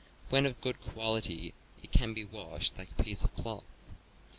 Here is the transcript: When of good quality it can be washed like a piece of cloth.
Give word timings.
When 0.31 0.47
of 0.47 0.59
good 0.61 0.81
quality 0.81 1.53
it 1.83 1.91
can 1.91 2.15
be 2.15 2.23
washed 2.25 2.75
like 2.75 2.89
a 2.97 3.03
piece 3.03 3.23
of 3.23 3.35
cloth. 3.35 3.65